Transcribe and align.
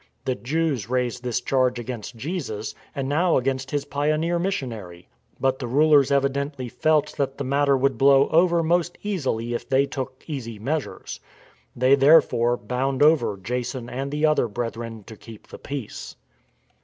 The 0.25 0.33
Jews 0.33 0.89
raised 0.89 1.21
this 1.21 1.39
charge 1.41 1.77
against 1.77 2.15
Jesus, 2.15 2.73
and 2.95 3.07
now 3.07 3.37
against 3.37 3.69
His 3.69 3.85
pioneer 3.85 4.39
missionary. 4.39 5.07
But 5.39 5.59
the 5.59 5.67
rulers 5.67 6.09
evidently 6.11 6.69
felt 6.69 7.15
that 7.17 7.37
the 7.37 7.43
matter 7.43 7.77
would 7.77 7.99
blow 7.99 8.27
over 8.29 8.63
most 8.63 8.97
easily 9.03 9.53
if 9.53 9.69
they 9.69 9.85
took 9.85 10.23
easy 10.25 10.57
measures. 10.57 11.19
They, 11.75 11.93
there 11.93 12.19
fore, 12.23 12.57
bound 12.57 13.03
over 13.03 13.37
Jason 13.37 13.91
and 13.91 14.09
the 14.09 14.25
other 14.25 14.47
brethren 14.47 15.03
to 15.03 15.15
keep 15.15 15.47
the 15.49 15.59
peace. 15.59 16.15